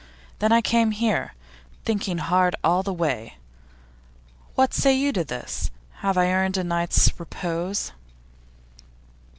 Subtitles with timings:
[0.39, 1.35] Then I came here,
[1.85, 3.37] thinking hard all the way.
[4.55, 5.69] What say you to this?
[5.97, 7.91] Have I earned a night's repose?